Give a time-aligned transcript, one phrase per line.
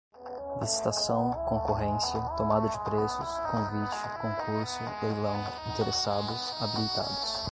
[0.59, 5.37] licitação, concorrência, tomada de preços, convite, concurso, leilão,
[5.71, 7.45] interessados, habilitados